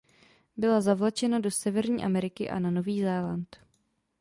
Byla 0.57 0.81
zavlečena 0.81 1.39
do 1.39 1.51
Severní 1.51 2.03
Ameriky 2.03 2.49
a 2.49 2.59
na 2.59 2.71
Nový 2.71 3.01
Zéland. 3.01 3.57